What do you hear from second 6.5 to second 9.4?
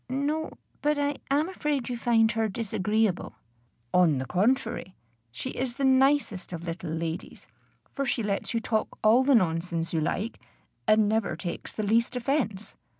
of little ladies; for she lets you talk all the